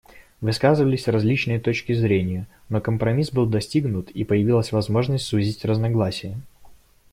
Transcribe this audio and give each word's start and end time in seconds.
Высказывались 0.41 1.07
различные 1.07 1.59
точки 1.59 1.93
зрения, 1.93 2.47
но 2.69 2.81
компромисс 2.81 3.29
был 3.31 3.45
достигнут, 3.45 4.09
и 4.09 4.23
появилась 4.23 4.71
возможность 4.71 5.25
сузить 5.27 5.63
разногласия. 5.63 6.41